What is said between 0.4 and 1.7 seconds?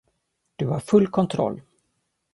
Du har full kontroll.